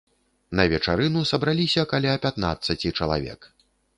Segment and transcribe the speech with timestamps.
[0.59, 3.39] На вечарыну сабраліся каля пятнаццаці чалавек.